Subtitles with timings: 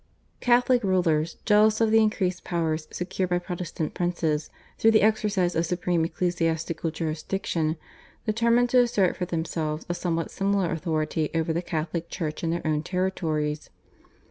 [0.39, 5.67] Catholic rulers, jealous of the increased powers secured by Protestant princes through the exercise of
[5.67, 7.77] supreme ecclesiastical jurisdiction,
[8.25, 12.65] determined to assert for themselves a somewhat similar authority over the Catholic Church in their
[12.65, 13.69] own territories.